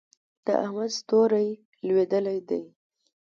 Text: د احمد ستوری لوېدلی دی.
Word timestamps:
د 0.45 0.47
احمد 0.63 0.91
ستوری 0.99 1.49
لوېدلی 1.87 2.39
دی. 2.49 2.63